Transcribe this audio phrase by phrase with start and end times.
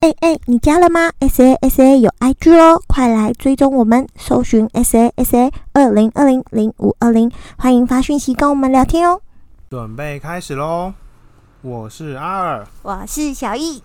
[0.00, 7.28] 哎哎，你加了吗？S A S A 有 I G 哦，快来追踪我们，搜寻 S A S A 二零二零零五二零，
[7.58, 9.20] 欢迎发讯息跟我们聊天哦。
[9.70, 10.94] 准备开始喽！
[11.62, 13.82] 我是阿尔，我是小易。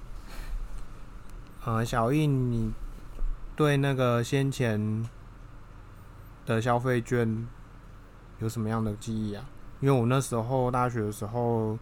[1.66, 2.72] 呃，小易，你
[3.56, 5.10] 对那个先前
[6.46, 7.48] 的消费券
[8.38, 9.44] 有什么样的记忆啊？
[9.80, 11.76] 因为我那时候大学的时候，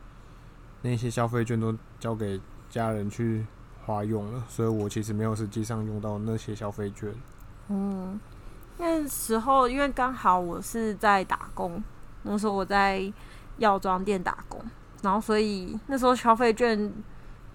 [0.83, 2.39] 那些消费券都交给
[2.69, 3.45] 家人去。
[3.85, 7.13] 花用了，所以我其实没有实际上用到那些消费券。
[7.69, 8.19] 嗯，
[8.77, 11.83] 那时候因为刚好我是在打工，
[12.23, 13.11] 那时候我在
[13.57, 14.61] 药妆店打工，
[15.01, 16.91] 然后所以那时候消费券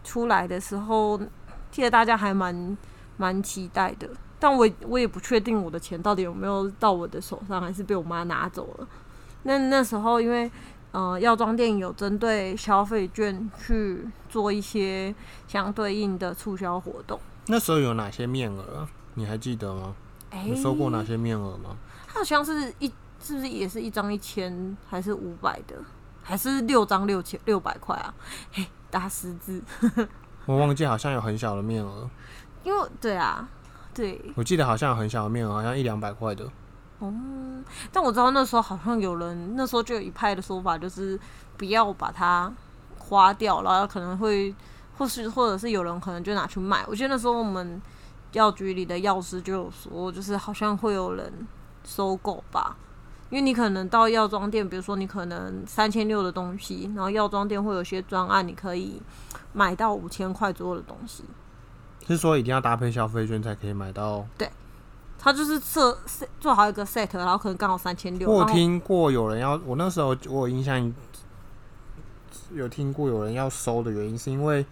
[0.04, 1.18] 出来的时候，
[1.70, 2.76] 记得大家还蛮
[3.16, 4.08] 蛮期待的。
[4.38, 8.88] 但我我也不确定我的钱到底有没有到我的手上，还是被我妈拿走了。
[9.44, 10.50] 那那时候因为。
[10.92, 15.14] 呃，药妆店有针对消费券去做一些
[15.46, 17.20] 相对应的促销活动。
[17.46, 18.88] 那时候有哪些面额？
[19.14, 19.94] 你还记得吗？
[20.44, 21.76] 你收过哪些面额吗？
[22.06, 25.76] 它好像是一，是不是也是一张一千，还是五百的，
[26.22, 28.14] 还是六张六千六百块啊？
[28.52, 29.62] 嘿，大十字。
[30.46, 32.08] 我忘记好像有很小的面额。
[32.64, 33.48] 因为对啊，
[33.94, 34.20] 对。
[34.34, 36.50] 我记得好像有很小的面额，好像一两百块的。
[36.98, 37.12] 哦，
[37.92, 41.18] 但我知道那时候好像有人，那时候就有一派的说法，就是
[41.58, 42.50] 不要把它
[42.98, 44.54] 花掉，然后可能会，
[44.96, 46.84] 或是或者是有人可能就拿去卖。
[46.88, 47.80] 我记得那时候我们
[48.32, 51.30] 药局里的药师就有说，就是好像会有人
[51.84, 52.74] 收购吧，
[53.28, 59.02] 因为你可能到药妆店，比如说你可能三千六的东西，然后药妆店会有些专案，你可以
[59.52, 61.24] 买到五千块左右的东西。
[62.06, 64.24] 是说一定要搭配消费券才可以买到？
[64.38, 64.48] 对。
[65.26, 65.98] 他就是设
[66.38, 68.30] 做好一个 set，然后可能刚好三千六。
[68.30, 70.94] 我听过有人要，我那时候我有印象，
[72.54, 74.64] 有听过有人要收的原因，是因为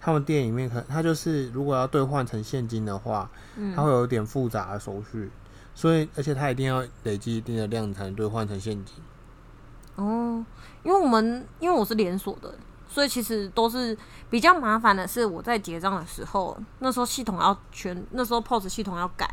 [0.00, 3.30] 他们店里面可他就是如果要兑换成现金的话，
[3.76, 5.30] 他会有点复杂的手续，
[5.76, 8.96] 所以而且他一定要累积一定的量才能兑换成现金。
[9.94, 10.44] 哦，
[10.82, 12.52] 因为我们因为我是连锁的，
[12.88, 13.96] 所以其实都是
[14.28, 19.32] 比较麻烦的是我在结账的时候，那时候系统要全，那时候 POS 系统要改。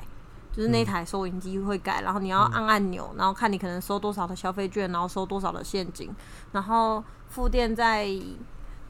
[0.57, 6.09] 就是那台收银机会改，然后你要按按钮，然后看你可能收多少的消费券，然后收多少的现金，
[6.51, 8.09] 然后副店在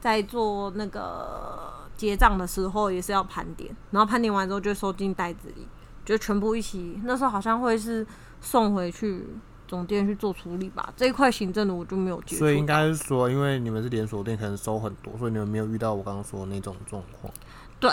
[0.00, 5.68] 在做那个结账的时候也是要盘点，然后盘点完之后就收进袋子里，
[6.06, 6.98] 就全部一起。
[7.04, 8.06] 那时候好像会是
[8.40, 9.26] 送回去
[9.66, 10.90] 总店去做处理吧。
[10.96, 12.38] 这一块行政的我就没有接触。
[12.38, 17.30] 所以应该是说，因为你们是连锁店，可能收很多，所以你们没有遇到我刚刚说的那种状况。
[17.78, 17.92] 对。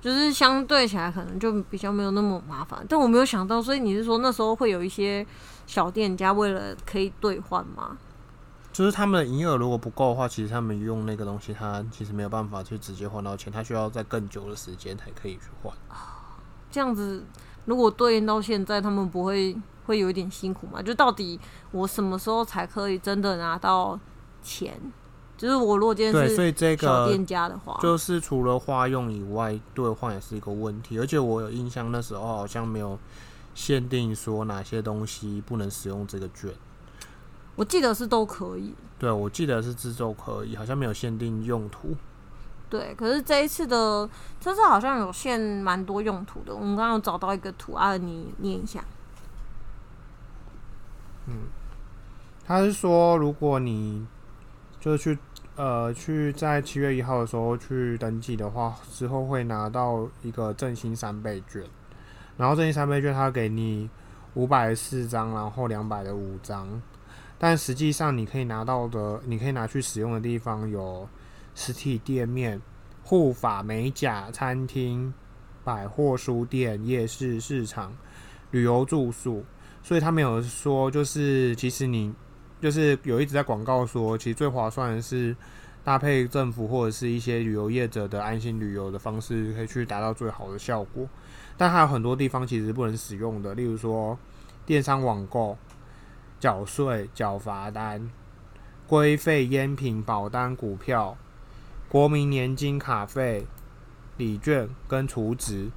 [0.00, 5.26] 就是相对起来可能就比较没有那么麻烦，但我没有想到，所以你是说那时候会有一些
[5.66, 7.98] 小店家为了可以兑换吗？
[8.72, 15.74] 就是他们的营业额如果不够的话，其实他们用那个东西，他其实没有办法去直接换到钱，他需要在更久的时间才可以去换。
[16.70, 17.24] 这样子
[17.64, 19.56] 如果对应到现在，他们不会
[19.86, 20.80] 会有一点辛苦吗？
[20.80, 21.40] 就到底
[21.72, 23.98] 我什么时候才可以真的拿到
[24.42, 24.80] 钱？
[25.38, 30.98] 就是我如果今天是小店家的话，就是除了花用以外，兑换也是一个问题。
[30.98, 32.98] 而且我有印象，那时候好像没有
[33.54, 36.50] 限定说哪些东西不能使用这个券。
[37.54, 38.74] 我记得是都可以。
[38.98, 41.94] 对，我记得是制作可以，好像没有限定用途。
[42.68, 44.10] 对，可是这一次的
[44.40, 46.52] 这次好像有限蛮多用途的。
[46.52, 48.82] 我们刚刚找到一个图案，你念一下。
[51.26, 51.34] 嗯，
[52.44, 54.04] 他是说，如果你
[54.80, 55.16] 就是去。
[55.58, 61.60] 呃，去在七月一号的时候去登记的话，之后会拿到一个振兴三倍券，
[62.36, 63.90] 然后振兴三倍券它给你
[64.34, 66.80] 五百四张，然后两百的五张，
[67.40, 71.08] 但实际上你可以拿到的，你可以拿去使用的地方有
[71.56, 72.62] 实体店面、
[73.02, 75.12] 护法美甲、餐厅、
[75.64, 77.92] 百货书店、夜市市场、
[78.52, 79.44] 旅游住宿，
[79.82, 82.14] 所以他没有说就是其实你。
[82.60, 85.34] 就是有一直在广告说，其实最划算的是
[85.84, 91.06] 搭配政府或者是一些旅游业者的安心旅游的方式，可以去达到最好的效果。
[91.56, 94.18] 但还有很多地方其实不能使用的，例如说
[94.66, 95.56] 电商网购、
[96.38, 98.10] 缴税、缴罚单、
[98.86, 101.16] 规费、烟品、保单、股票、
[101.88, 103.46] 国民年金卡费、
[104.16, 105.70] 礼券跟储值，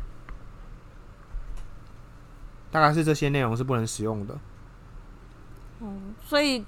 [2.69, 4.38] 大概是这些内容是不能使用的。
[5.81, 5.94] 哦，
[6.24, 6.63] 所以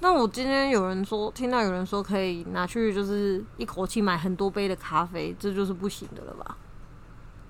[0.00, 6.56] 那我今天有人说，听到有人说可以拿去，就是一口气买很多杯的咖啡，这就是不行的了吧？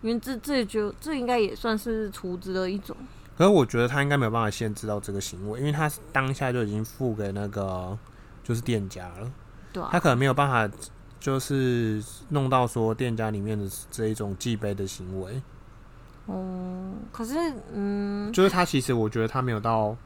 [0.03, 2.97] 因为这这就这应该也算是储值的一种。
[3.37, 7.99] 可是我觉得他应该没有办法限制到这个行为，因为他当下就已经付给那个
[8.43, 9.33] 就是店家了，
[9.73, 10.77] 对，他可能没有办法
[11.19, 15.43] 就是弄到说店家里面的这一种祭杯的行为，
[16.27, 17.35] 哦，可是
[17.73, 19.97] 嗯，就是他其实我觉得他没有到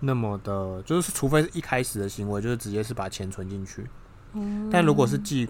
[0.00, 3.86] 那么的，就是除非是一开始的行为，就是直接是把钱存进去，
[4.32, 5.48] 嗯但如果是寄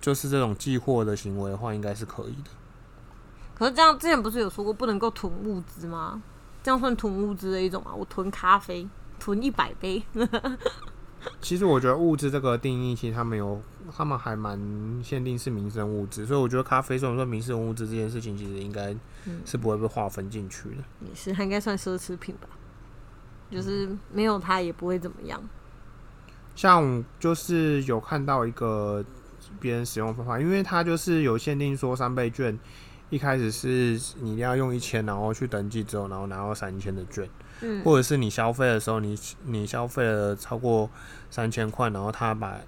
[0.00, 2.50] 就是这种寄货的行为的话，应该是可以的。
[3.54, 6.22] 可是这样之前不是有说过不能够囤物资吗？
[6.62, 7.94] 这样算囤物资的一种啊？
[7.94, 8.88] 我囤咖啡，
[9.18, 10.02] 囤一百杯，
[11.42, 13.60] 其实我觉得物资这个定义，其实他们有，
[13.94, 14.58] 他们还蛮
[15.04, 18.94] 限定是民生物资，所以我觉得咖啡虽然说民生物资这件事情，其实应该
[19.26, 20.84] 嗯是不会被划分进去的。
[21.06, 22.48] 也是，它应该算奢侈品吧？
[23.50, 25.40] 就是没有他也不会怎么样。
[26.54, 29.04] 像就是有看到一个
[29.58, 32.58] 别人使用方法，因为他就是有限定说三倍券，
[33.08, 33.68] 一开始是
[34.20, 37.28] 你一定要用一千，然后去登记之后，然后拿到三千的券，
[37.62, 40.90] 嗯，或者是你消费的时候，你你消费了超过
[41.30, 42.58] 三千块，然后他把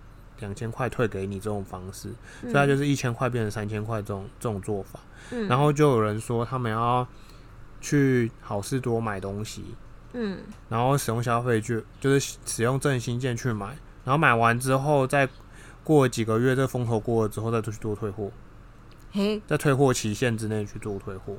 [0.40, 2.08] 两千块退给你这种方式，
[2.40, 4.98] 所以它就是一千块变成三千块这种这种做法。
[5.30, 5.46] 嗯。
[5.46, 7.06] 然后就有人说他们要
[7.80, 9.64] 去好事多买东西，
[10.12, 10.38] 嗯。
[10.68, 13.68] 然后使用消费券，就是使用振兴券去买，
[14.04, 15.28] 然后买完之后再
[15.84, 18.30] 过几个月，这风头过了之后再去做退货，
[19.12, 21.36] 嘿，在退货期限之内去做退货。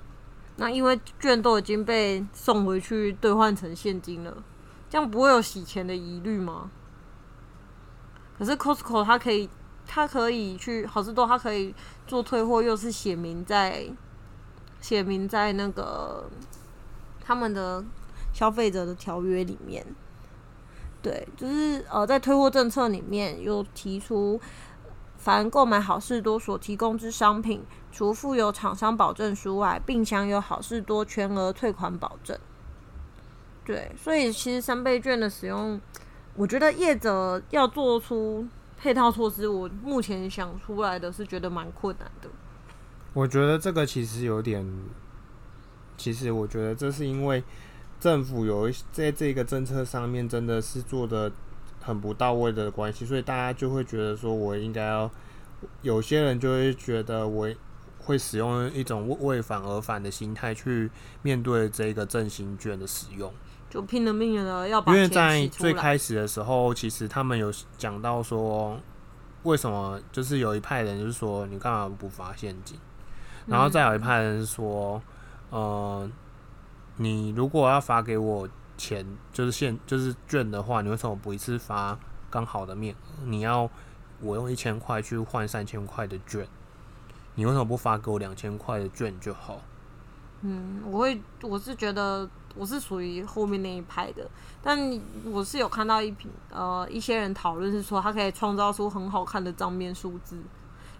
[0.55, 4.43] 那因为券都已经被送回去兑换成现金了，
[4.89, 6.69] 这样不会有洗钱的疑虑吗？
[8.37, 9.49] 可是 Costco 它可以，
[9.87, 11.73] 它可以去好事多，它可以
[12.05, 13.87] 做退货，又是写明在
[14.81, 16.29] 写明在那个
[17.23, 17.83] 他们的
[18.33, 19.85] 消费者的条约里面。
[21.01, 24.39] 对，就是呃，在退货政策里面有提出，
[25.17, 32.37] 凡购买好事多所提供之商品，除附有厂商保证书外，并享有好事多全额退款保证。
[33.65, 35.79] 对，所以其实三倍券的使用，
[36.35, 38.47] 我觉得业者要做出
[38.77, 42.29] 配套措施，我目前想出来的是觉得蛮困难的。
[43.13, 44.65] 我觉得这个其实有点，
[45.97, 47.43] 其实我觉得这是因为
[48.03, 51.31] 政府有一在这个政策上面真的是做的
[51.81, 55.09] 很不到位的关系，所以大家就会觉得说我应该要，
[55.83, 57.47] 有些人就会觉得我
[57.99, 60.91] 会使用一种为为反而反的心态去
[61.21, 63.33] 面对这个振兴券的使用。
[63.69, 65.73] 就拼了命的要把因为在最。
[65.73, 68.77] 开始的时候，其实他们有讲到说，
[69.43, 72.77] 为什么就是有一派人就是说你干嘛不发现金，
[73.45, 75.01] 然后再有一派人是说，
[75.51, 76.09] 呃，
[76.97, 78.47] 你如果要发给我
[78.77, 81.97] 钱，就是现就是券的话，你为什么不一次发
[82.29, 83.25] 刚好的面额？
[83.25, 83.69] 你要
[84.21, 86.47] 我用一千块去换三千块的券，
[87.35, 89.61] 你为什么不发给我两千块的券就好？
[90.41, 94.29] 嗯，我会，我是觉得我是属于后面那一派的，
[94.61, 94.77] 但
[95.25, 100.37] 我是有看到一瓶呃一些人讨论是说，它可以创造出很好看的账面数字，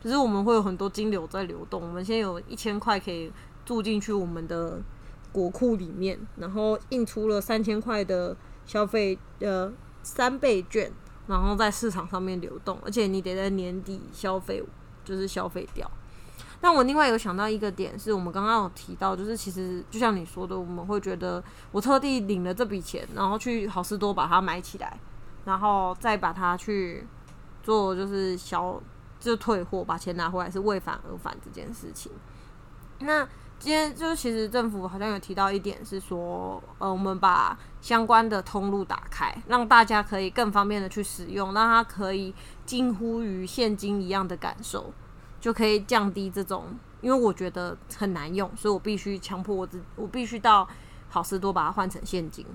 [0.02, 3.30] 就是我们会有很多金流在流动，我们现在有一千块可以
[3.66, 4.80] 注进去我们的
[5.34, 9.70] 国库里面，然后印出了三千块的消费呃
[10.04, 10.90] 三倍券，
[11.28, 14.64] 然后在市场上面流动，而且你得在年底消费，
[15.04, 15.90] 就是消费掉。
[16.62, 21.44] 但我另外有想到一个点，是我们刚刚有提到，就是其实就像你说的，我们会觉得
[21.74, 24.98] 我特地领了这笔钱，然后去好事多把它买起来，
[25.44, 27.06] 然后再把它去
[27.62, 28.82] 做就是小
[29.20, 32.10] 就退货，把钱拿回来是为反而反这件事情。
[33.00, 33.28] 那
[33.64, 42.36] 今天就是其实政府好像有提到一点是说，呃，我们把相关的通路打开，让大家可以更方便的去使用，让它可以
[42.66, 44.92] 近乎于现金一样的感受。
[45.40, 50.68] 就可以降低这种，因为我觉得很难用，所以我必须强迫我自，我必须到
[51.10, 52.46] 好事多把它换成现金，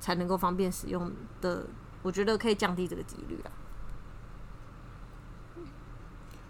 [0.00, 1.64] 才能够方便使用的。
[2.02, 3.50] 我觉得可以降低这个几率啊。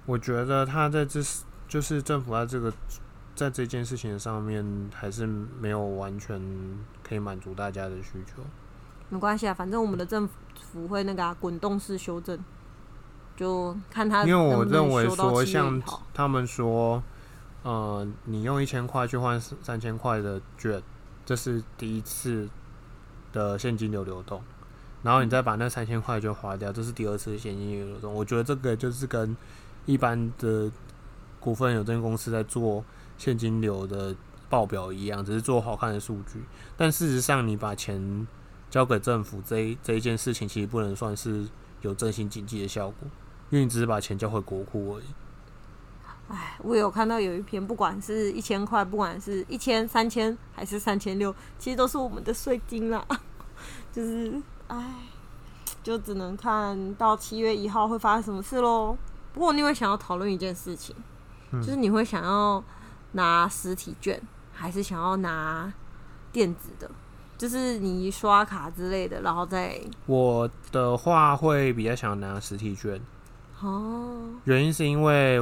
[0.06, 1.20] 我觉得他在这
[1.68, 2.72] 就是政府在这个
[3.36, 6.40] 在这件事情上面还是没有完全
[7.06, 8.42] 可以满足大家的需求。
[9.10, 10.28] 没关系啊，反正我们的政
[10.72, 12.36] 府会那个啊滚、动式修正，
[13.36, 15.82] 就看他因为我认为修到7月说像
[16.14, 17.02] 他们说，
[17.62, 20.82] 呃，你用一千块去换三千块的券，
[21.24, 22.48] 这是第一次
[23.32, 24.42] 的现金流流动，
[25.02, 28.12] 然后你再把那三千块就花掉，这是第二次的现金流流动。
[28.12, 29.36] 我觉得这个就是跟
[29.84, 30.68] 一般的
[31.38, 32.84] 股份有限公司在做
[33.18, 34.14] 现金流的
[34.48, 36.44] 报表一样，只是做好看的数据。
[36.76, 38.26] 但事实上，你把钱
[38.70, 41.46] 交给政府这一这一件事情，其实不能算是
[41.82, 43.08] 有振兴经济的效果，
[43.50, 45.04] 因为你只是把钱交回国库而已。
[46.28, 53.06] 哎，我有看到有一篇，不管是一千块，不管是一千、三千还是三千六，其实都是我们的税金啦。
[53.92, 54.94] 就是，哎，
[55.84, 58.96] 就只能看到七月一号会发生什么事喽。
[59.32, 60.96] 不过我另外想要讨论一件事情，
[61.52, 62.62] 嗯就是你会想要
[63.16, 65.72] 拿实体券，还是想要拿
[66.30, 66.88] 电子的？
[67.36, 72.98] 就是你刷卡之类的，然后再我的话会比较想拿实体券，
[73.60, 75.38] 哦，原因是因为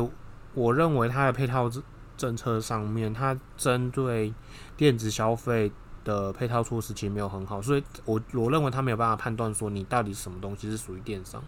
[0.55, 1.81] 我认为它的配套政
[2.17, 4.35] 政策上面，它针对
[4.77, 5.71] 电子消费
[6.03, 11.41] 的配套措施其实没有很好，所以我我认为它没有办法判断说你到底什么东西是属于电商，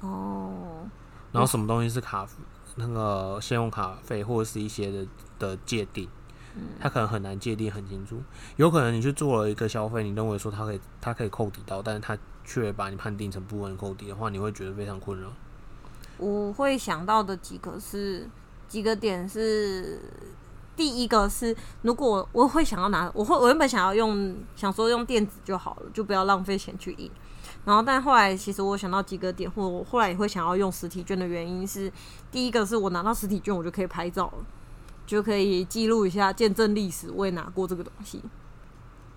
[0.00, 0.86] 哦，
[1.32, 2.24] 然后什么东西是卡
[2.76, 5.06] 那个信用卡费或者是一些的
[5.38, 6.08] 的界定，
[6.78, 8.22] 他可能很难界定很清楚。
[8.56, 15.32] 有可能你去做了一个消费，你认为说它可以它可以扣抵到，但是它却把你判定成部分扣抵的话，你会觉得非常困扰。
[16.18, 18.28] 我会想到的几个是
[18.68, 20.00] 几个点是，
[20.74, 27.10] 第一个是，如果我会想要拿，我会我原本想要用，想说用电子就好了，就不要浪费钱去印。
[27.66, 31.92] 然后，但后来其实我想到几个点，或我后来也会想要用实体券的原因是，
[32.30, 34.44] 第一个是我拿到实体券，我就可以拍照了，
[35.04, 38.22] 就可以记录一下，见证历史，我也拿过这个东西。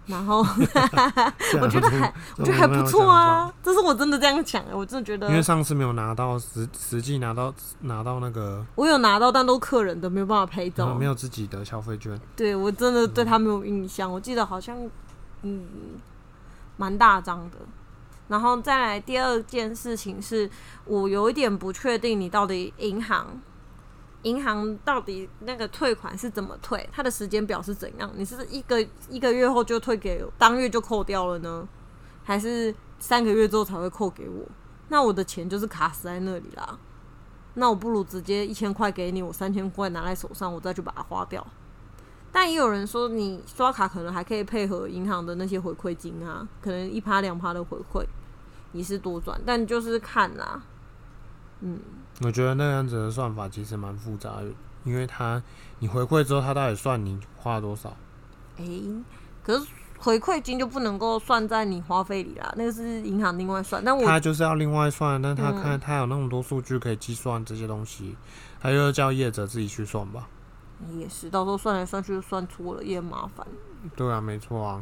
[0.07, 0.39] 然后
[1.61, 10.87] 我觉得还我觉得还不错啊，这是我真的这样想的，我真的觉得因为上次没有拿到实实际拿到拿到那个，我有拿到，但都客人的，没有办法拍照。
[10.87, 12.19] 呃没有自己的消费券。
[12.35, 14.75] 对我真的对他没有印象，我记得好像
[15.43, 15.67] 嗯
[16.77, 17.57] 蛮大张的。
[18.29, 20.49] 然后再来第二件事情是，
[20.85, 23.27] 我有一点不确定你到底银行
[24.21, 28.11] 银行到底那个退款是怎么退，它的时间表是怎样？
[28.15, 31.67] 你是一个一个月后就退给当月就扣掉了呢，
[32.23, 34.45] 还是三个月之后才会扣给我？
[34.89, 36.77] 那我的钱就是卡死在那里啦。
[37.55, 41.45] 那我不如直接一千块给你，我三千块拿在手上，我再去把它花掉。
[42.31, 48.05] 但也有人说，你刷卡可能还可以配合银行的那些回馈金啊，可能一趴两趴的回馈，
[48.71, 50.61] 你是多赚，但就是看啦。
[51.61, 51.79] 嗯，
[52.21, 54.45] 我觉得那样子的算法其实蛮复杂的，
[54.83, 55.41] 因为它
[55.79, 57.95] 你回馈之后，它到底算你花了多少？
[58.57, 58.83] 诶、
[59.43, 63.83] 可是回馈金就不能够算在你花费里啦，那个是银行另外算。
[63.83, 68.15] 但我它就是要另外算，但它嗯看它有那么多数据可以计算这些东西，
[68.61, 70.27] 它就叫业者自己去算吧。
[70.97, 73.45] 也是，到时候算来算去就算错了，也很麻烦。
[73.97, 74.81] 对啊，没错啊，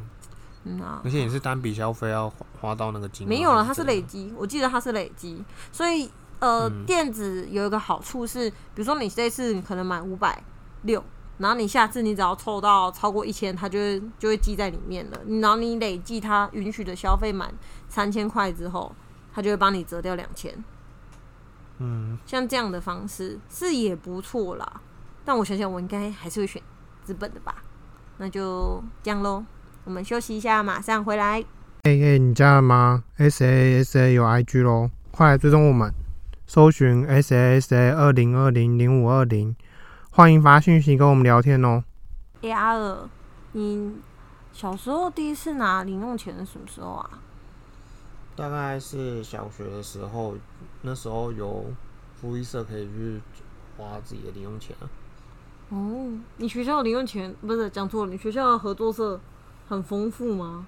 [0.68, 6.10] 嗯啊而，且你是单笔消费要花花到那个金额，没有了，它是累积，我记得它是累积，所以
[6.40, 10.44] 呃，嗯电子有一个好处是，比如说你这次你可能买五百
[10.84, 11.04] 六，
[11.38, 15.20] 然后你下次你只要凑到超过一千，它就会就会记在里面了。
[15.42, 17.54] 然后你累计它允许的消费满
[17.88, 18.94] 三千块之后，
[19.34, 20.52] 它就会帮你折掉两千。
[21.80, 24.82] 嗯，像这样的方式是也不错啦，
[25.24, 26.62] 但我想想，我应该还是会选
[27.04, 27.64] 资本的吧。
[28.18, 29.46] 那就这样喽，
[29.88, 31.42] 我们休息一下，马上回来。
[31.84, 35.94] 哎、哎、你加了吗？S A S A 有 I G 咯，快来追踪我们，
[36.46, 39.56] 搜寻 S A S A 二零二零零五二零，
[40.12, 41.86] 欢迎发讯息跟我们聊天哦。
[42.42, 43.08] 哎、阿尔，
[43.54, 43.94] 你
[44.52, 47.10] 小时候第一次拿零用钱是什么时候啊？
[48.36, 50.36] 大概是小学的时候，
[50.82, 51.64] 那时候有
[52.20, 53.22] 福利社可以去
[53.78, 54.84] 花自己的零用钱啊。
[55.70, 59.18] 哦，你学校的零用钱不是讲错了，你学校的合作社
[59.68, 60.66] 很丰富吗？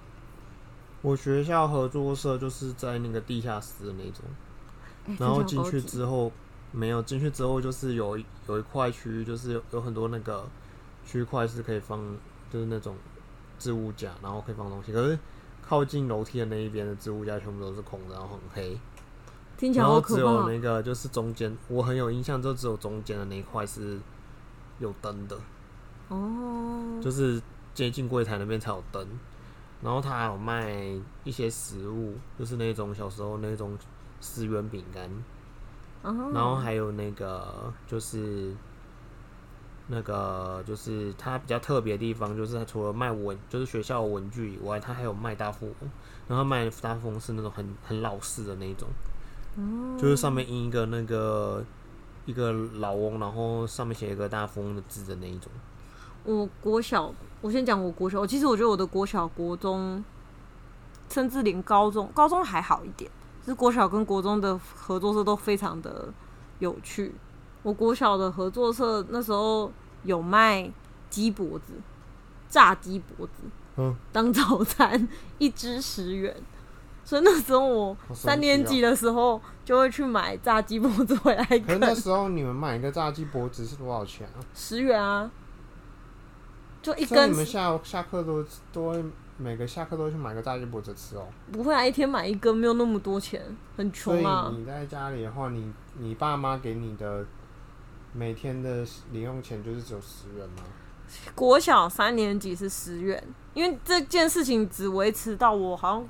[1.02, 4.22] 我学校合作社就是在那个地下室的那种，
[5.06, 6.30] 哎然后进去之后
[6.72, 10.46] 没有进去之后就是有一有一块区域，就是有有很多那个
[11.06, 11.98] 区块是可以放，
[12.52, 12.94] 就是那种
[13.58, 14.92] 置物架，然后可以放东西。
[14.92, 15.18] 可是
[15.66, 18.78] 靠近楼梯的那一边的置物架全部都是空的，然后很黑，
[19.56, 20.48] 听起来好然后只有。
[20.48, 23.98] 那个就是中间，我很有印象，就只有中间的那一块是
[24.78, 25.38] 有灯的，
[26.08, 27.40] 哦，就是
[27.74, 29.06] 接近柜台那边才有灯。
[29.82, 30.76] 然后他还有卖
[31.24, 33.78] 一些食物，就是那种小时候那种
[34.20, 35.08] 十元饼干，
[36.02, 38.54] 哦然后还有那个就是
[39.88, 45.90] 那个就是他比较特别的地方，就是它除了卖文，就是学校文具以外，他还有卖大富翁。
[46.28, 48.86] 然后卖的大富翁是那种很很老式的那种，
[49.56, 51.64] 哦就是上面印一个那个
[52.26, 55.50] 一个老翁，然后上面写一个大富翁的字的那一种。
[56.22, 58.26] 我国小，我先讲我国小。
[58.26, 60.04] 其实我觉得我的国小、国中，
[61.08, 63.10] 甚至连高中，高中还好一点，
[63.42, 66.12] 就是国小跟国中的合作社都非常的
[66.58, 67.14] 有趣。
[67.62, 69.70] 我国小的合作社那时候
[70.04, 70.70] 有卖
[71.08, 71.74] 鸡脖子，
[72.48, 73.42] 炸鸡脖子，
[73.76, 76.34] 嗯，当早餐，一只十元。
[77.02, 84.38] 所以那时候我三年级的时候就会去买炸鸡脖子回来可是那啃，时候你们买一个炸鸡脖子是多少钱啊？
[84.54, 85.28] 十元啊，
[86.82, 89.04] 就一根你们下下课都都会
[89.36, 91.26] 每个下课都去买个炸鸡脖子吃哦。
[91.52, 93.42] 不会啊，一天买一根没有那么多钱，
[93.76, 94.52] 很所以穷啊。
[94.56, 97.24] 你在家里的话，你你爸妈给你的
[98.12, 100.62] 每天的零用钱就是只有十元吗？
[101.34, 103.22] 国小三年级是十元，
[103.52, 106.08] 因为这件事情只维持到我好像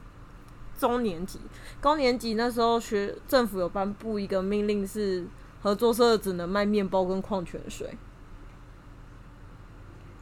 [0.78, 1.40] 中年级、
[1.80, 5.26] 高年级那时候学政府有颁布一个命令，是
[5.62, 7.96] 合作社只能卖面包跟矿泉水。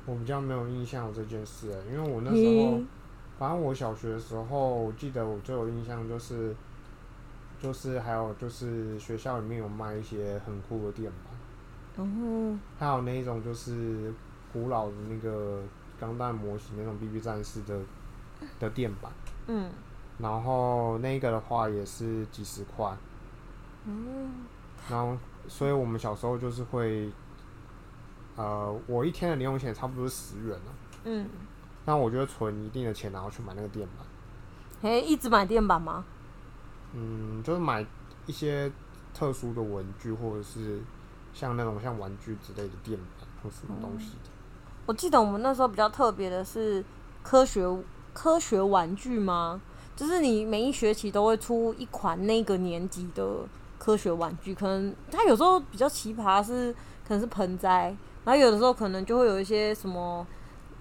[0.08, 2.86] 我比较没有印象这件事、欸，因为我那时候嗯，
[3.38, 6.56] 反正我小学的时候，我记得我最有印象就是，
[7.60, 11.34] 就是还有就是学校里面有卖一些很酷的电板，
[11.98, 14.10] 然后还有那一种就是
[14.50, 15.62] 古老的那个
[16.00, 17.78] 钢弹模型那种 BB 战士的
[18.58, 19.12] 的电板，
[19.48, 19.70] 嗯。
[20.18, 22.92] 然后那个的话也是几十块，
[23.86, 24.46] 嗯
[24.90, 27.08] 然后所以我们小时候就是会，
[28.38, 31.28] 呃，我一天的零用钱差不多是十元了，嗯，
[31.84, 34.06] 那我就会存一定的钱，然后去买那个电板。
[34.80, 36.04] 嘿，一直买电板吗？
[36.94, 37.84] 嗯，就是买
[38.26, 38.70] 一些
[39.12, 40.80] 特殊的文具，或者是
[41.34, 44.30] 像那种像玩具之类的电板或什么东西的。
[44.86, 46.84] 我记得我们那时候比较特别的是
[47.24, 47.66] 科学
[48.14, 49.60] 科学玩具吗？
[49.96, 53.40] 就是你每一学期都会出一款那个年级的
[53.78, 56.72] 科学玩具，可能它有时候比较奇葩是
[57.06, 57.94] 可能是盆栽，
[58.28, 60.26] 然后有的时候可能就会有一些什么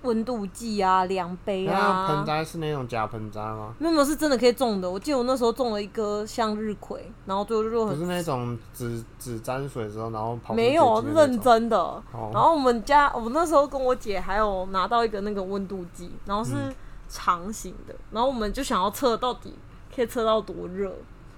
[0.02, 2.08] 温度计啊、量杯那啊。
[2.10, 3.74] 盆栽是那种假盆栽吗？
[3.80, 11.40] 没有没有是真的可以种的，我记得我那时候种了一个向日葵，然后最后就很不是那种只只沾水之后，然后没有认。
[11.40, 11.78] 真的。
[11.78, 16.76] 哦然后我们家，我那时候跟我姐还有拿到一个那个温度计，然后是嗯
[17.08, 19.54] 长形的，然后我们就想要测到底
[19.96, 20.94] 可以测到多热，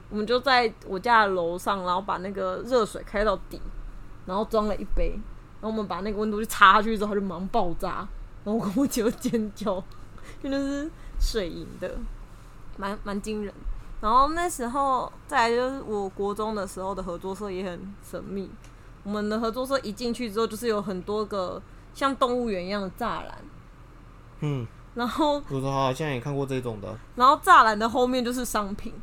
[0.10, 3.62] 我们就在我家的楼上，然后把那个热水开到底，
[4.26, 5.14] 然后装了一杯，
[5.62, 8.08] 然后我们把那个温度就插下去之后，它就马上爆炸，
[8.44, 9.76] 然后我跟我姐就尖叫，
[10.42, 10.90] 因为那是
[11.20, 11.96] 水银的，
[12.78, 13.54] 蛮蛮惊人。
[14.02, 18.50] 然后那时候再来就是我国中的时候的合作社也很神秘，
[19.04, 21.62] 我们的合作社一进去之后，就是有很多个
[21.94, 23.36] 像动物园一样的栅栏，
[24.40, 26.98] 嗯，然后我说好像也看过这种的。
[27.18, 28.94] 然后栅栏的后面就是商品，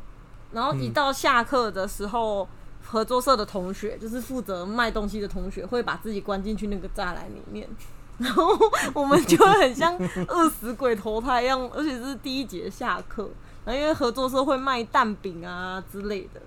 [0.51, 0.93] 然后一嗯。
[0.93, 2.47] 到下课的时候，
[2.87, 7.67] 合作社的同学就是负责卖东西的同学，会把自己关进去那个栅栏里面。
[8.17, 8.57] 然后
[8.95, 9.95] 我们就会很像
[10.27, 13.29] 饿死鬼投胎一样，而且是第一节下课，
[13.63, 16.41] 然后因为合作社会卖蛋饼啊之类的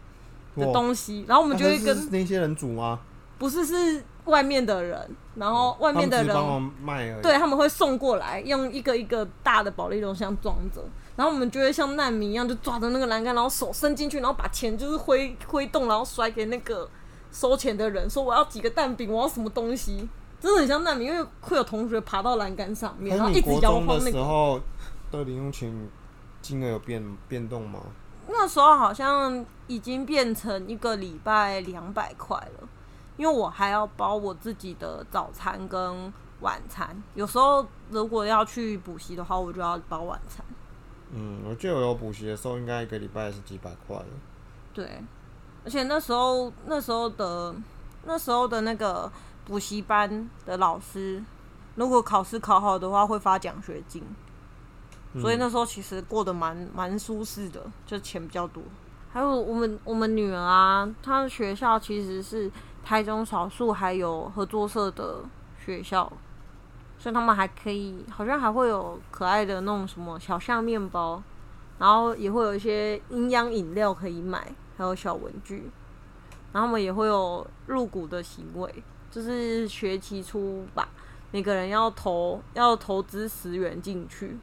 [0.57, 2.99] 的东西，然后我们就会那跟是那些人煮吗？
[3.39, 7.23] 不是是外面的人，然后外面的人他们只是帮忙卖而已。
[7.23, 10.83] 对，他们会送过来，用一个一个大的保利龙箱装着，
[11.21, 16.89] 然后我们就会像难民一样，就抓着那个栏杆，然后手伸进去，然后把钱就是挥挥动，然后甩给那个
[17.31, 20.09] 收钱的人，说我要几个蛋饼，我要什么东西，
[20.41, 24.11] 真的很像难民，因为会有同学爬到栏杆上面，然后一直摇晃那个。
[24.13, 24.59] 时候
[25.11, 25.71] 的零用钱
[26.41, 27.81] 金额有变变动吗？
[28.27, 32.67] 那时候好像已经变成一个礼拜两百块了，
[33.19, 40.43] 因为我还要包我自己的早餐跟晚餐，有时候如果要去补习的话，我就要包晚餐。
[41.13, 44.07] 嗯，我记得我有补习的时候，应该一个礼拜是几百块了。
[44.73, 45.03] 对，
[45.65, 47.55] 而且那时候那时候的
[48.05, 49.11] 那时候的那个
[49.45, 51.23] 补习班的老师，
[51.75, 54.03] 如果考试考好的话，会发奖学金，
[55.15, 58.63] 嗯所以那时候其实过得蛮蛮舒适的，就钱比较多。
[59.13, 62.49] 还有我们我们女儿啊，她的学校其实是
[62.85, 65.25] 台中少数还有合作社的
[65.65, 66.11] 学校，
[67.03, 71.23] 所以他们还可以，好像还会有可爱的那种什么小象面包，
[71.79, 75.71] 然后也会有一些营养饮料可以买，还有小文具，
[76.53, 80.91] 然后他们也会有入股的行为，就是学期初吧，
[81.31, 84.37] 每个人要投要投资十元进去，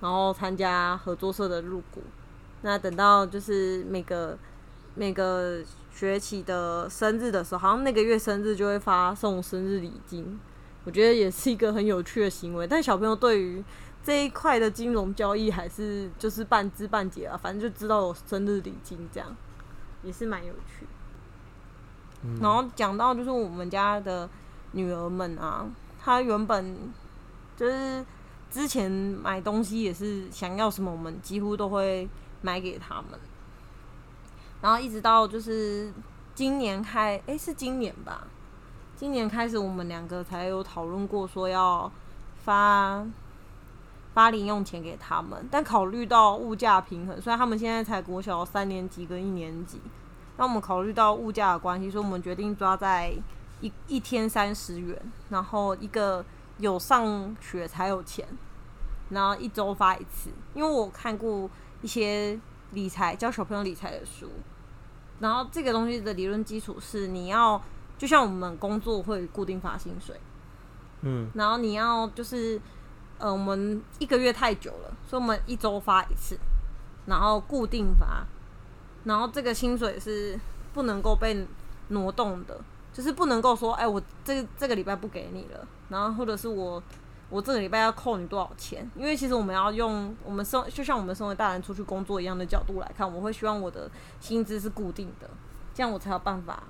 [0.00, 2.02] 然后参加合作社的入股。
[2.60, 4.36] 那等到就是每个
[4.94, 10.38] 每个学期的生日的时候，好像那个月生日就会发送生日礼金。
[10.88, 13.62] 我觉得也是一个很有趣的行为，但小朋友对于
[14.02, 19.36] 这一块的金融交易还是就是半知半解啊，反正就知道有生日礼金这样，
[20.02, 20.86] 也是蛮有趣。
[22.22, 24.26] 嗯然后讲到就是我们家的
[24.72, 25.66] 女儿们啊，
[26.00, 26.74] 她原本
[27.54, 28.02] 就是
[28.50, 32.08] 之前买东西也是想要什么，我们几乎都会
[32.40, 33.20] 买给他们。
[34.62, 35.92] 然后一直到就是
[36.34, 38.26] 今年开，诶，是今年吧？
[38.98, 41.88] 今年开始我们两个才有讨论过说要
[42.44, 43.06] 发
[44.12, 49.80] 发零用钱给他们，但考虑到物价平衡，虽然他们现在才国小三年级跟一年级，
[50.36, 53.14] 那我们考虑到物价的关系，所以我们决定抓在
[53.60, 56.24] 一一天三十元，然后一个
[56.56, 58.26] 有上学才有钱。
[59.10, 60.30] 然后一周发一次。
[60.54, 61.48] 因为我看过
[61.82, 62.36] 一些
[62.72, 64.28] 理财教小朋友理财的书，
[65.20, 67.62] 然后这个东西的理论基础是你要
[67.98, 70.18] 就像我们工作会固定发薪水，
[71.02, 72.58] 嗯然后你要就是
[73.18, 76.38] 呃，我们一个月太久了，所以我们一周发一次，
[77.06, 78.24] 然后固定发，
[79.02, 80.38] 然后这个薪水是
[80.72, 81.44] 不能够被
[81.88, 82.60] 挪动的，
[82.92, 86.80] 就是不能够说，哎，我这个这个礼拜不给你了，然后或者是我
[87.28, 88.88] 我这个礼拜要扣你多少钱？
[88.94, 95.28] 因为其实我们要用我们生就像我们身为大人出去工作一样的角度来看，我会希望我的薪资是固定的，
[95.74, 96.62] 这样我才有办法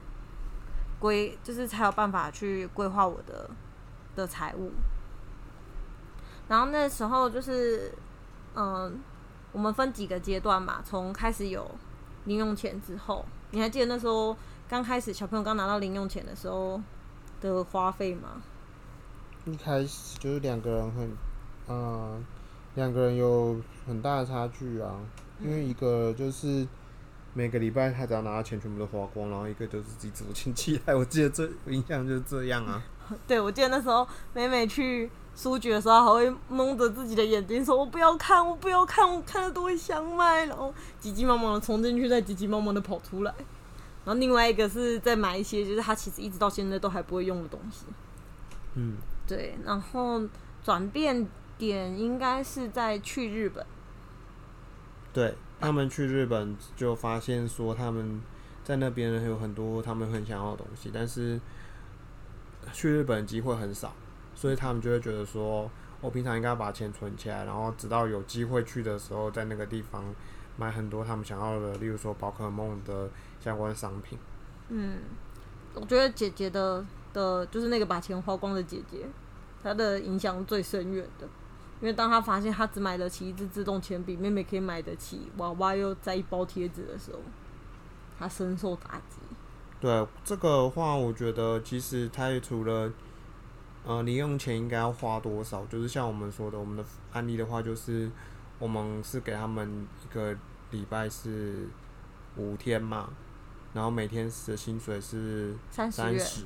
[0.99, 3.49] 规，就是才有办法去规划我的
[4.17, 4.73] 的财务。
[6.49, 7.93] 然后那时候就是，
[8.55, 9.01] 嗯、
[9.53, 11.71] 我们分几个阶段嘛，从开始有
[12.25, 14.37] 零用钱之后，你还记得那时候
[14.69, 16.81] 刚开始小朋友刚拿到零用钱的时候
[17.41, 18.43] 的花费吗？
[19.45, 21.17] 一开始就是两个人很，
[21.69, 22.25] 嗯，
[22.75, 24.95] 两个人有很大的差距啊，
[25.41, 26.67] 因为一个就是
[27.39, 32.83] 每个礼拜他只要拿到钱全部都花光，然后一个就是自己组亲戚来，我记得这我印象就是这样啊。
[33.29, 43.33] 对，我记得那时候美美去书局的时候，还会蒙着自己的眼睛说：“我不要看，我不要看，我看了都会想买。”然后急急忙忙的冲进去，再急急忙忙的跑出来。
[44.05, 47.85] 然后另外一个是在买一些，就是他其实一直到现在都还不会用的东西。
[48.75, 48.97] 嗯，
[49.29, 50.21] 对，然后
[50.65, 51.25] 转变
[51.57, 53.65] 点应该是在去日本。
[55.13, 58.21] 对他们去日本就发现说他们
[58.63, 61.41] 在那边有很多他们很想要的东西，但是
[62.73, 63.93] 去日本机会很少，
[64.35, 70.05] 所以他们就会觉得说，我平常应该把钱存起来，然后直到有机会去的时候，在那个地方
[70.57, 73.09] 买很多他们想要的，例如说宝可梦的
[73.41, 74.19] 相关商品。
[74.69, 74.99] 嗯，
[75.75, 79.07] 我觉得姐姐的的，就是那个把钱花光的姐姐，
[79.63, 81.27] 她的影响最深远的。
[81.81, 87.19] 因为当他发现他只买得起一支自动铅笔，妹妹可以买得起娃娃又在一包贴纸的时候，
[88.19, 89.17] 他深受打击。
[89.81, 92.93] 对这个的话，我觉得其实他也除了
[93.85, 98.11] 呃零用钱应该要花多少，就是像我们说的，我们的案例的话，就是
[98.59, 100.37] 我们是给他们一个
[100.73, 101.69] 礼拜是
[102.37, 103.09] 五天嘛，
[103.73, 106.43] 然后每天的薪水是三十元，三十，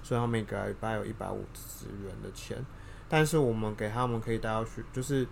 [0.00, 2.64] 所以他每个礼拜有一百五十元的钱，
[3.10, 5.26] 但是我们给他们可以带到学，就是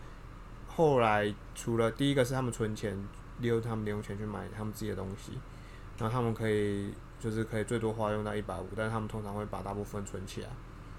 [0.67, 2.95] 后来除了第一个是他们存钱，
[3.39, 5.39] 利用他们零用钱去买他们自己的东西，
[5.97, 10.49] 然后他们可以就是可以最多花用到一百五，但是他们通常会把大部分存起来，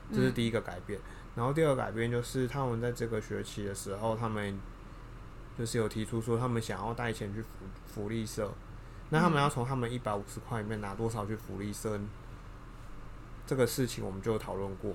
[0.10, 0.98] 这是第一个改变。
[1.36, 4.58] 然后第二个改变就是他们在这个学期的时候，他们
[5.58, 7.48] 就是有提出说他们想要带钱去福
[7.86, 8.52] 福利社，
[9.10, 12.00] 那他们要从他们一百五十块里面拿多少去福利社？
[13.46, 14.94] 这个事情我们就讨论过。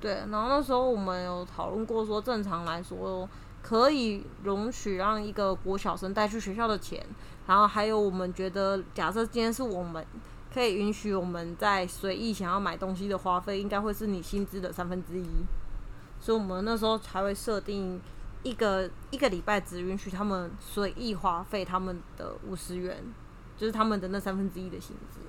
[0.00, 3.28] 对，然后那时候我们有讨论过说，正常来说
[3.62, 7.04] 可以容许让一个国小生带去学校的钱，
[7.46, 10.04] 然后还有我们觉得，假设今天是我们
[10.52, 15.28] 可以允许我们在随意想要买东西的花费，应该会是你薪资的三分之一，
[16.18, 18.00] 所以我们那时候才会设定
[18.42, 23.04] 一个一个礼拜只允许他们随意花费他们的五十元，
[23.58, 25.20] 就是他们的那三分之一的薪资。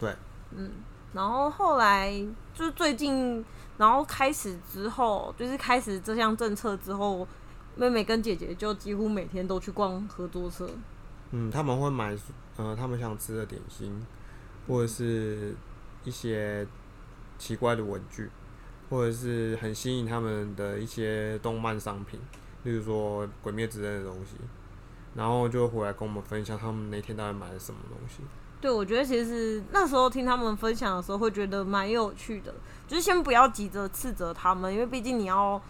[0.00, 0.16] 对，
[0.52, 0.70] 嗯，
[1.16, 2.12] 然后后来
[2.52, 3.42] 就是最近，
[3.78, 7.26] 然后开始之后，就是开始这项政策之后，
[7.74, 10.68] 妹妹跟姐姐就几乎每天都去逛合作社。
[11.30, 12.14] 嗯，他们会买
[12.56, 13.98] 呃他们想吃的点心，
[14.68, 15.56] 或者是
[16.04, 16.66] 一些
[17.38, 18.30] 奇怪的文具，
[18.90, 22.20] 或者是很吸引他们的一些动漫商品，
[22.64, 24.36] 例如说《鬼灭之刃》的东西，
[25.14, 28.22] 然后就回来跟我们分享他们那天到底买了什么东西。
[28.60, 32.54] 对，我觉得其实那时候听他们分享的时候，会觉得蛮有趣的。
[32.88, 35.60] 就是先不要急着斥责他们，因为毕竟你要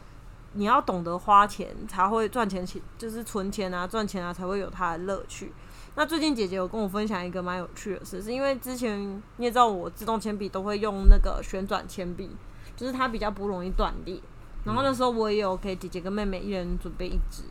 [0.52, 2.64] 你要懂得花钱，才会赚钱，
[2.96, 5.52] 就是存钱啊、赚钱啊，才会有它的乐趣。
[5.94, 12.30] 那最近姐姐有跟我分享一个蛮有趣的事，是因为之前你也知道，我自动铅笔都会用那个旋转铅笔，
[12.76, 14.20] 就是它比较不容易断裂。
[14.64, 17.42] 然后那时候我也有给姐姐跟妹妹一人准备一支。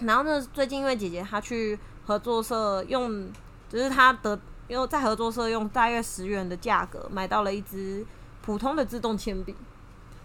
[0.00, 3.30] 然后呢，最近因为姐姐她去合作社用，
[3.74, 8.06] 就是他得因为在合作社用大约十元的价格买到了一支
[8.40, 9.52] 普通的自动铅笔，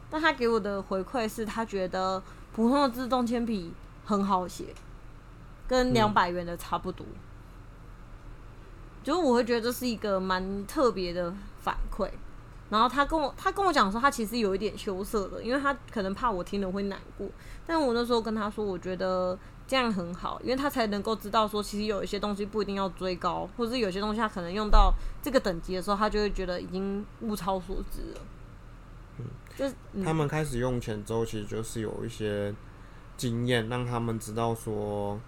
[0.08, 2.22] 但他给我的回馈是他觉得
[2.54, 3.74] 普通的自动铅笔
[4.06, 4.66] 很好写，
[5.68, 7.04] 跟嗯两百元的差不多。
[9.04, 12.08] 就是我会觉得这是一个蛮特别的反馈。
[12.70, 17.28] 然后他跟我他跟我讲说，他其实有一点羞涩的，因为他可能怕我听了会难过。
[17.66, 19.36] 但我那时候跟他说，我觉得
[19.70, 28.22] 这样很好，因为他才能够知道说，其实有一些东西不一定要追高，或者是有些东西他可能用到这个等级的时候，他就会觉得已经物超所值了。
[29.20, 32.52] 嗯就是、嗯、他们开始用钱之后，其实就是有一些
[33.16, 35.20] 经验，让他们知道说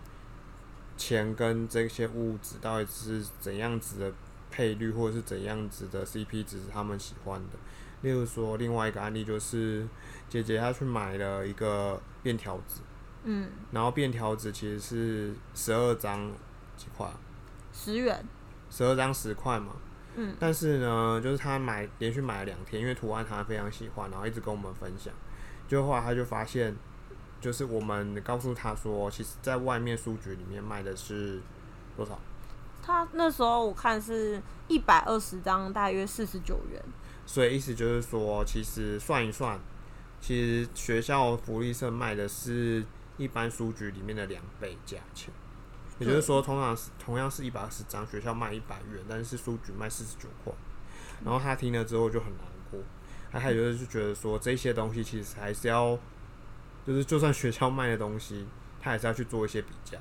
[0.98, 4.12] 钱跟这些物质到底是怎样子的
[4.50, 7.60] 配率，或者是怎样子的 CP 值是他们喜欢的。
[8.02, 9.88] 例如说，另外一个案例就是
[10.28, 12.82] 姐姐她去买了一个便条纸，
[13.24, 16.32] 嗯然后便条纸其实是十二张
[16.76, 17.14] 几块啊，
[17.74, 18.26] 十元，
[18.70, 19.74] 十二张十块嘛。
[20.16, 25.14] 嗯但是呢，就是他买连续买了两天，因为图案他非常喜欢，然后一直跟我们分享。
[25.68, 26.76] 就后来他就发现，
[27.40, 31.40] 就是我们告诉他说，其实在外面书局里面卖的是
[31.96, 32.20] 多少？
[32.84, 36.84] 他那时候我看是一百二十张，大约四十九元。
[37.26, 39.58] 所以意思就是说，其实算一算，
[40.20, 42.84] 其实学校福利社卖的是
[43.22, 45.34] 一般书局里面的两倍价钱。
[46.00, 50.52] 也就是说，通常是同样是一百二十张，学校卖一百元，但是书局卖四十九块。
[51.24, 52.80] 然后他听了之后就很难过，
[53.32, 55.96] 他还有就是觉得说，这些东西其实还是要，
[56.88, 58.48] 就是就算学校卖的东西，
[58.82, 59.96] 他还是要去做一些比较。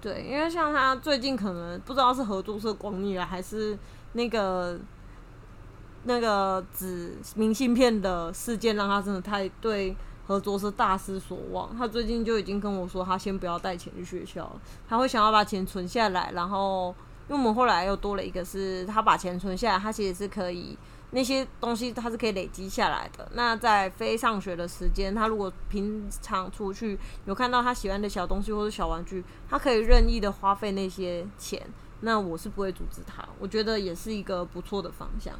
[0.00, 3.76] 对，因为像他最近可能不知道是合作社光逆了，还是
[4.12, 4.78] 那个
[6.04, 11.76] 那个纸明信片的事件，让他真的太对合作是大失所望。
[11.76, 16.94] 他最近就已经跟我说，他先不要带钱去学校了，他会想要把钱存下来，然后
[17.28, 20.76] 因为我们后来又多了一个是，他把钱存下来，他其实是可以。
[21.12, 23.26] 那些东西他是可以累积下来的。
[23.34, 31.64] 那在非上学的时间，他如果平常出去有看到他喜欢的小东西或者小玩具，他可以任意的花费那些钱，
[32.00, 33.24] 那我是不会阻止他。
[33.38, 35.32] 我觉得也是一个不错的方向，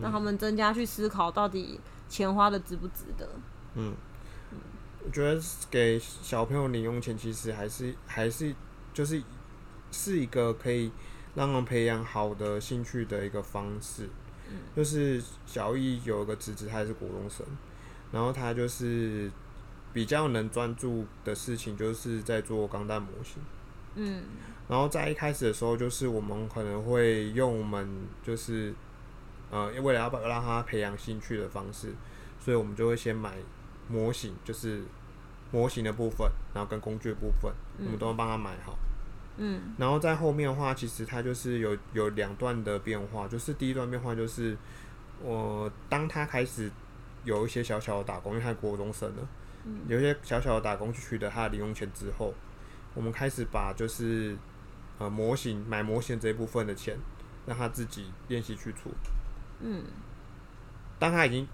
[0.00, 3.28] 让他们增加去思考到底钱花的值不值得。
[3.74, 3.94] 嗯，
[5.06, 5.40] 我觉得
[5.70, 8.52] 给小朋友零用钱，其实还是还是
[8.92, 9.22] 就是
[9.92, 10.90] 是一个可以
[11.36, 14.08] 让人培养好的兴趣的一个方式。
[14.74, 17.46] 就是小易有一个侄子，他也是国中生，
[18.12, 19.30] 然后他就是
[19.92, 23.42] 比较能专注的事情，就是在做钢弹模型。
[23.94, 24.24] 嗯
[24.68, 27.88] 然后在一开始的时候，就是我们可能会用我们
[28.24, 28.74] 就是
[29.50, 31.92] 呃，为了要把让他培养兴趣的方式，
[32.40, 33.36] 所以我们就会先买
[33.88, 34.82] 模型，就是
[35.50, 38.78] 模型的部分，然后跟工具的部分，我们都要帮他买好。
[39.38, 44.56] 嗯然后在后面的话，其实它就是有有两段的变化，就是第一段变化就是，
[45.22, 46.70] 我、当他开始
[47.24, 49.28] 有一些小小的打工，因为他国中生了，
[49.88, 52.32] 有一些小小的打工去取得他的零用钱之后，
[52.94, 54.34] 我们开始把就是
[54.98, 56.96] 呃模型买模型这一部分的钱，
[57.44, 58.90] 让他自己练习去出。
[59.60, 59.84] 嗯
[60.98, 61.46] 当他已经，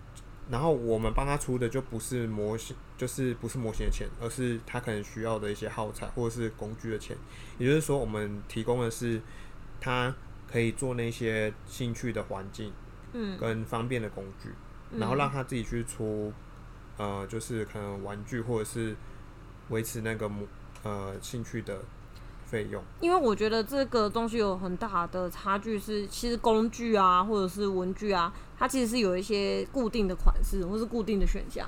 [0.51, 7.17] 然后我们帮他出的就不是模型，就是不是模型的钱，而是他可能需要的一些耗材或者是工具的钱。
[7.59, 9.21] 也就是说，我们提供的是
[9.81, 10.15] 他
[10.51, 12.73] 可以做那些兴趣的环境
[13.13, 14.51] 嗯跟方便的工具，
[14.99, 16.33] 然后让他自己去出，
[16.99, 18.95] 呃，就是可能玩具或者是
[19.71, 20.47] 维持那个模
[20.83, 21.79] 呃兴趣的
[22.53, 22.83] 费用。
[23.01, 31.67] 因为我觉得这个东西有很大的差距是，其实工具啊或者是文具啊，它其实是有一些固定的款式或是固定的选项，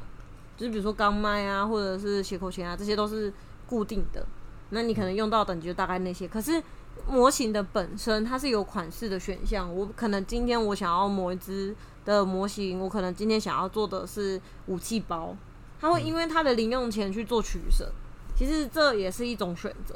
[0.59, 3.33] 就是比如说钢麦啊或者是斜口钳啊，这些都是
[3.67, 4.25] 固定的。
[4.71, 6.63] 那你可能用到等级就大概那些，可是
[7.09, 9.75] 模型的本身它是有款式的选项。
[9.75, 15.37] 我可能今天我想要某一只的模型，我可能今天想要做的是武器包，
[15.81, 17.91] 它会因为它的零用钱去做取舍。
[18.37, 19.95] 其实这也是一种选择。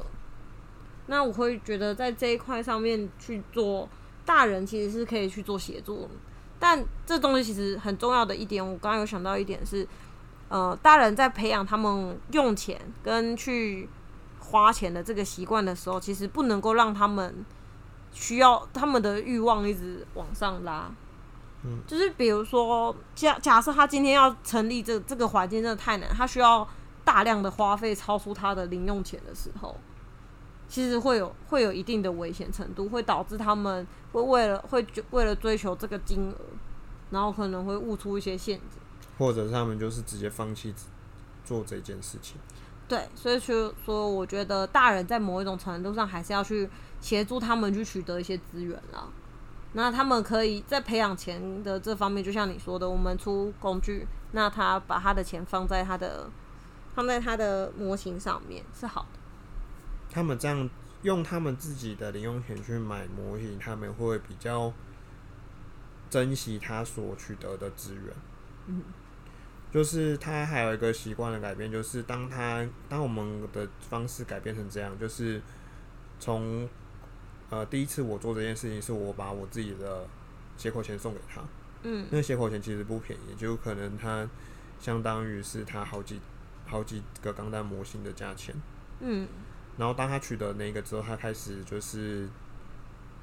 [1.09, 3.89] 那我会觉得在这一块上面去做，
[4.25, 6.09] 大人其实是可以去做协助，
[6.59, 9.89] 但这东西其实很重要的一点，我刚刚有想到一点是，
[10.49, 13.89] 呃，大人在培养他们用钱跟去
[14.39, 17.45] 花钱的这个习惯的时候，其实不能够让他们
[18.13, 20.91] 需要他们的欲望一直往上拉。
[21.65, 26.67] 嗯，就是比如说，假假设他今天要成立这这个环境真的太难，他需要
[27.05, 29.77] 大量的花费超出他的零用钱的时候，
[30.69, 36.37] 其实会有会有一定的危险程度，会导致他们会为了会为了追求这个金额，
[37.11, 38.79] 然后可能会悟出一些陷阱。
[39.19, 40.73] 或者是他们就是直接放弃
[41.45, 42.37] 做这件事情。
[42.87, 46.69] 对，所以说说，我觉得大人在某一种程度上还是要去
[47.01, 49.09] 协助他们去取得一些资源啦。
[49.73, 56.31] 那他们可以在培养钱的这方面，就像你说的，我们出工具，那他把他的钱放在他的
[56.95, 59.18] 放在他的模型上面是好的。
[60.11, 60.69] 他们这样
[61.03, 64.73] 用他们自己的零用钱去买模型，他们会比较
[66.11, 68.05] 珍惜他所取得的资源。
[68.67, 68.83] 嗯，
[69.71, 75.41] 就是他还有一个习惯的改变，就是当他当我们的方式改变成这样，就是
[76.19, 76.69] 从
[77.51, 80.07] 呃第一次我做这件事情，是我把我自己的
[80.57, 81.43] 斜口钱送给他，
[81.83, 84.29] 嗯那个斜口钱其实不便宜，就可能它
[84.81, 86.21] 相当于是他好几
[86.67, 88.55] 好几个钢弹模型的价钱。
[89.01, 89.29] 嗯
[89.79, 92.29] 然后当他取得那个之后，他开始就是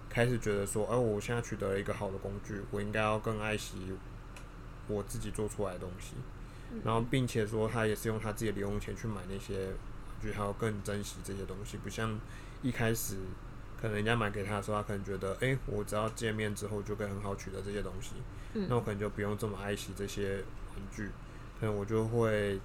[0.10, 3.94] 开始觉得说，哎、我现在取得了一个好的工具，我应该要更爱惜
[4.88, 6.16] 我自己做出来的东西。
[6.84, 9.76] 然后，并且说他也是用他自己的零用钱去买那些玩
[10.22, 12.20] 具，还要更珍惜这些东西，不像
[12.62, 13.18] 一开始
[13.80, 18.16] 可能人家买给他的时候，他可能觉得，哎、我只要见面之后就可以很好取得这些东西，
[18.54, 21.10] 嗯那我可能就不用这么爱惜这些玩具，
[21.60, 22.60] 可能我就会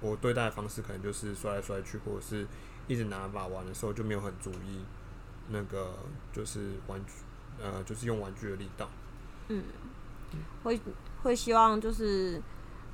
[0.00, 2.46] 我对待的方式可能就是摔来摔去，或者是
[2.86, 4.84] 一直拿把玩的时候就没有很注意
[5.48, 5.94] 那个
[6.32, 7.12] 就是玩具，
[7.62, 8.88] 呃，就是用玩具的力道。
[9.48, 9.62] 嗯
[10.62, 10.80] 会
[11.22, 12.40] 会希望就是，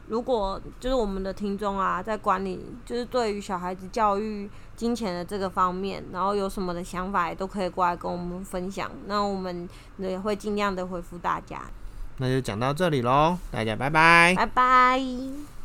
[0.09, 8.91] 如果就是我们的听众啊，在管理就是对于小孩子教育金钱的这个方面，然后有什么的想法，也都可以过来跟我们分享。
[9.07, 11.63] 那我们也会尽量的回复大家。
[12.17, 14.35] 那就讲到这里喽，大家拜拜。
[14.37, 15.58] 拜拜。